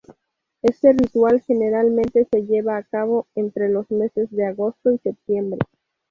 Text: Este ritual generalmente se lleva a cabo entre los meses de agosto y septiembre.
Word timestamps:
Este 0.63 0.93
ritual 0.93 1.41
generalmente 1.45 2.27
se 2.31 2.41
lleva 2.47 2.75
a 2.75 2.81
cabo 2.81 3.27
entre 3.35 3.69
los 3.69 3.91
meses 3.91 4.31
de 4.31 4.45
agosto 4.47 4.91
y 4.91 4.97
septiembre. 4.97 5.59